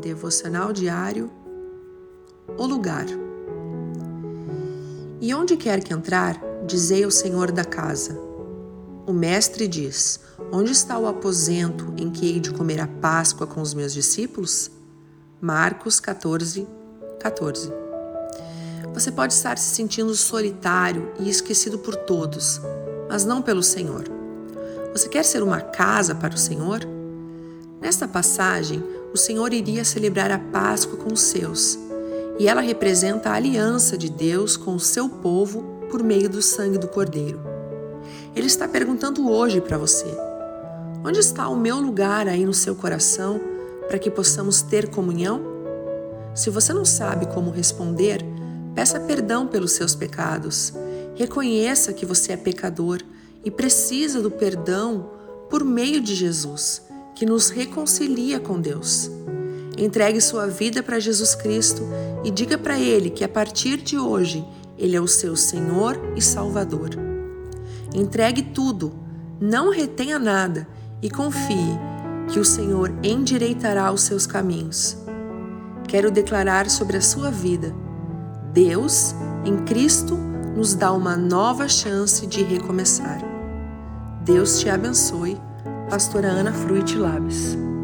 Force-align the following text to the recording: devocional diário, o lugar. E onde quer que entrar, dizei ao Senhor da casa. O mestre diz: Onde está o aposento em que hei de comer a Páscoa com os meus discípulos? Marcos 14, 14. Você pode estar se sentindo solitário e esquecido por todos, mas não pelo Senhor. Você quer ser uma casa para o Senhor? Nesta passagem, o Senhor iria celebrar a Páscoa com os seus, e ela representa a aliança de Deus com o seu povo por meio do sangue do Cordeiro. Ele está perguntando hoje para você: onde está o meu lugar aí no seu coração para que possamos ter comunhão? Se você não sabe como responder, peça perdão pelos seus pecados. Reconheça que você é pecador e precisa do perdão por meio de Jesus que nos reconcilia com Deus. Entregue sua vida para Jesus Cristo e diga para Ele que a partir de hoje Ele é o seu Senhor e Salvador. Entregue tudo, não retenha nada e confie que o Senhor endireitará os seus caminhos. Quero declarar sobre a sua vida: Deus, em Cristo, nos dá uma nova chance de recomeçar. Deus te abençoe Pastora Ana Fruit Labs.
devocional 0.00 0.72
diário, 0.72 1.30
o 2.56 2.66
lugar. 2.66 3.06
E 5.20 5.34
onde 5.34 5.56
quer 5.56 5.82
que 5.82 5.92
entrar, 5.92 6.40
dizei 6.66 7.04
ao 7.04 7.10
Senhor 7.10 7.50
da 7.50 7.64
casa. 7.64 8.18
O 9.06 9.12
mestre 9.12 9.66
diz: 9.66 10.20
Onde 10.52 10.72
está 10.72 10.98
o 10.98 11.06
aposento 11.06 11.92
em 11.96 12.10
que 12.10 12.26
hei 12.26 12.40
de 12.40 12.52
comer 12.52 12.80
a 12.80 12.86
Páscoa 12.86 13.46
com 13.46 13.60
os 13.60 13.72
meus 13.72 13.92
discípulos? 13.92 14.70
Marcos 15.40 16.00
14, 16.00 16.66
14. 17.20 17.72
Você 18.92 19.12
pode 19.12 19.34
estar 19.34 19.58
se 19.58 19.74
sentindo 19.74 20.14
solitário 20.14 21.12
e 21.20 21.28
esquecido 21.28 21.78
por 21.78 21.94
todos, 21.94 22.60
mas 23.08 23.24
não 23.24 23.42
pelo 23.42 23.62
Senhor. 23.62 24.04
Você 24.92 25.08
quer 25.08 25.24
ser 25.24 25.42
uma 25.42 25.60
casa 25.60 26.14
para 26.14 26.34
o 26.34 26.38
Senhor? 26.38 26.80
Nesta 27.80 28.08
passagem, 28.08 28.82
o 29.16 29.18
Senhor 29.18 29.50
iria 29.54 29.82
celebrar 29.82 30.30
a 30.30 30.38
Páscoa 30.38 30.98
com 30.98 31.10
os 31.10 31.22
seus, 31.22 31.78
e 32.38 32.46
ela 32.46 32.60
representa 32.60 33.30
a 33.30 33.32
aliança 33.32 33.96
de 33.96 34.10
Deus 34.10 34.58
com 34.58 34.74
o 34.74 34.80
seu 34.80 35.08
povo 35.08 35.62
por 35.90 36.02
meio 36.02 36.28
do 36.28 36.42
sangue 36.42 36.76
do 36.76 36.86
Cordeiro. 36.86 37.40
Ele 38.34 38.46
está 38.46 38.68
perguntando 38.68 39.26
hoje 39.30 39.58
para 39.58 39.78
você: 39.78 40.04
onde 41.02 41.18
está 41.18 41.48
o 41.48 41.56
meu 41.56 41.80
lugar 41.80 42.28
aí 42.28 42.44
no 42.44 42.52
seu 42.52 42.74
coração 42.74 43.40
para 43.88 43.98
que 43.98 44.10
possamos 44.10 44.60
ter 44.60 44.90
comunhão? 44.90 45.40
Se 46.34 46.50
você 46.50 46.74
não 46.74 46.84
sabe 46.84 47.24
como 47.24 47.50
responder, 47.50 48.22
peça 48.74 49.00
perdão 49.00 49.46
pelos 49.46 49.72
seus 49.72 49.94
pecados. 49.94 50.74
Reconheça 51.14 51.94
que 51.94 52.04
você 52.04 52.32
é 52.32 52.36
pecador 52.36 53.00
e 53.42 53.50
precisa 53.50 54.20
do 54.20 54.30
perdão 54.30 55.08
por 55.48 55.64
meio 55.64 56.02
de 56.02 56.14
Jesus 56.14 56.85
que 57.16 57.24
nos 57.24 57.48
reconcilia 57.48 58.38
com 58.38 58.60
Deus. 58.60 59.10
Entregue 59.76 60.20
sua 60.20 60.46
vida 60.46 60.82
para 60.82 61.00
Jesus 61.00 61.34
Cristo 61.34 61.82
e 62.22 62.30
diga 62.30 62.58
para 62.58 62.78
Ele 62.78 63.10
que 63.10 63.24
a 63.24 63.28
partir 63.28 63.78
de 63.78 63.98
hoje 63.98 64.46
Ele 64.78 64.94
é 64.94 65.00
o 65.00 65.08
seu 65.08 65.34
Senhor 65.34 65.98
e 66.14 66.20
Salvador. 66.20 66.90
Entregue 67.94 68.42
tudo, 68.42 68.92
não 69.40 69.70
retenha 69.70 70.18
nada 70.18 70.68
e 71.00 71.10
confie 71.10 71.78
que 72.28 72.38
o 72.38 72.44
Senhor 72.44 72.92
endireitará 73.02 73.90
os 73.90 74.02
seus 74.02 74.26
caminhos. 74.26 74.98
Quero 75.88 76.10
declarar 76.10 76.68
sobre 76.68 76.98
a 76.98 77.02
sua 77.02 77.30
vida: 77.30 77.74
Deus, 78.52 79.14
em 79.44 79.56
Cristo, 79.64 80.16
nos 80.54 80.74
dá 80.74 80.92
uma 80.92 81.16
nova 81.16 81.66
chance 81.66 82.26
de 82.26 82.42
recomeçar. 82.42 83.20
Deus 84.22 84.58
te 84.58 84.68
abençoe 84.68 85.38
Pastora 85.88 86.30
Ana 86.30 86.52
Fruit 86.52 86.96
Labs. 86.96 87.75